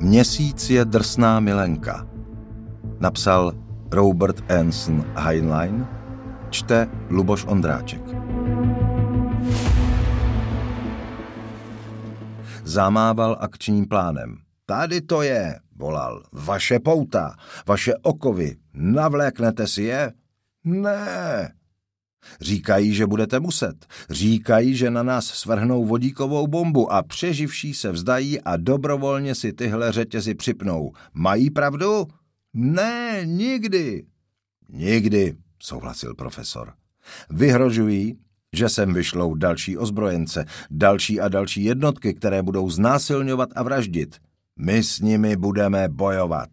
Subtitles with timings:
[0.00, 2.08] Měsíc je drsná milenka.
[3.00, 3.52] Napsal
[3.92, 5.86] Robert Anson Heinlein,
[6.50, 8.00] čte Luboš Ondráček.
[12.64, 14.36] Zamával akčním plánem.
[14.66, 16.22] Tady to je, volal.
[16.32, 17.34] Vaše pouta,
[17.66, 20.12] vaše okovy, navléknete si je?
[20.64, 21.52] Ne.
[22.40, 23.86] Říkají, že budete muset.
[24.10, 29.92] Říkají, že na nás svrhnou vodíkovou bombu a přeživší se vzdají a dobrovolně si tyhle
[29.92, 30.92] řetězy připnou.
[31.14, 32.06] Mají pravdu?
[32.54, 34.04] Ne, nikdy.
[34.68, 36.72] Nikdy, souhlasil profesor.
[37.30, 38.18] Vyhrožují,
[38.52, 44.16] že sem vyšlou další ozbrojence, další a další jednotky, které budou znásilňovat a vraždit.
[44.58, 46.50] My s nimi budeme bojovat.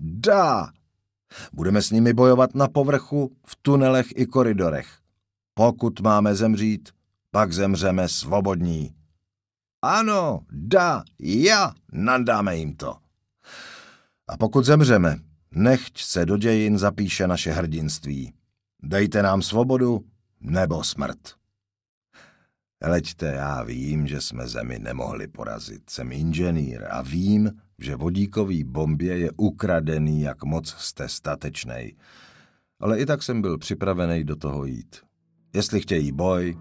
[0.00, 0.75] Dá!
[1.52, 4.98] Budeme s nimi bojovat na povrchu, v tunelech i koridorech.
[5.54, 6.88] Pokud máme zemřít,
[7.30, 8.94] pak zemřeme svobodní.
[9.82, 12.96] Ano, dá, já, nadáme jim to.
[14.28, 15.16] A pokud zemřeme,
[15.50, 18.32] nechť se do dějin zapíše naše hrdinství.
[18.82, 20.04] Dejte nám svobodu
[20.40, 21.18] nebo smrt.
[22.82, 25.90] Leďte, já vím, že jsme zemi nemohli porazit.
[25.90, 31.96] Jsem inženýr a vím, že vodíkový bombě je ukradený, jak moc jste statečnej.
[32.80, 34.96] Ale i tak jsem byl připravený do toho jít.
[35.54, 36.56] Jestli chtějí boj,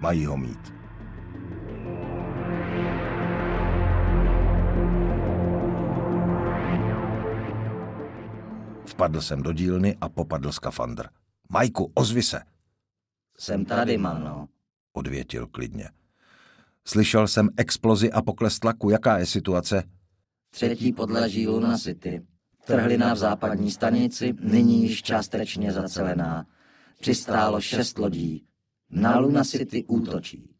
[0.00, 0.74] mají ho mít.
[8.86, 11.08] Vpadl jsem do dílny a popadl skafandr.
[11.50, 12.42] Majku, ozvi se!
[13.38, 14.48] Jsem tady, mano.
[14.92, 15.90] Odvětil klidně.
[16.84, 18.90] Slyšel jsem explozi a pokles tlaku.
[18.90, 19.82] Jaká je situace?
[20.50, 22.26] Třetí podlaží Luna City.
[22.64, 26.46] Trhlina v západní stanici, nyní již částečně zacelená.
[27.00, 28.46] Přistálo šest lodí.
[28.90, 30.55] Na Luna City útočí.